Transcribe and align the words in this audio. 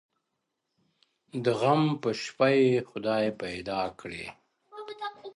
•د 1.43 1.45
غم 1.59 1.81
په 2.01 2.09
شپه 2.21 2.47
یې 2.59 2.73
خدای 2.89 3.25
پیدا 3.41 3.81
کړی, 3.99 4.25